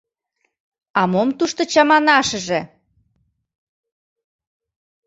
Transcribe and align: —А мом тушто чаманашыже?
—А 0.99 1.01
мом 1.11 1.29
тушто 1.37 1.61
чаманашыже? 1.71 2.59